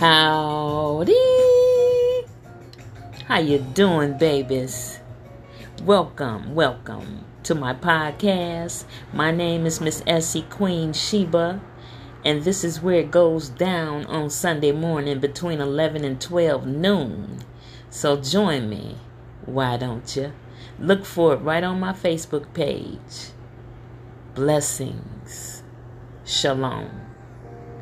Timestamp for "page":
22.54-23.32